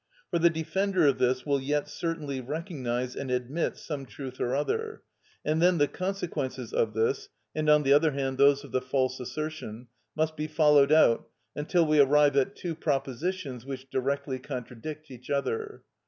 [0.31, 5.03] For the defender of this will yet certainly recognise and admit some truth or other,
[5.45, 9.19] and then the consequences of this, and on the other hand those of the false
[9.19, 15.29] assertion, must be followed out until we arrive at two propositions which directly contradict each
[15.29, 15.83] other.